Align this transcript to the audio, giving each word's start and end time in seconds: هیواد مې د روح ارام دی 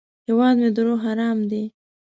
هیواد 0.27 0.55
مې 0.61 0.69
د 0.75 0.77
روح 0.87 1.01
ارام 1.11 1.39
دی 1.49 1.63